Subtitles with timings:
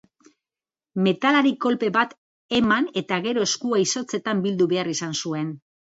[1.07, 1.91] Metalari kolpe
[2.61, 5.55] eman eta gero eskua izotzetan bildu behar izan zuen.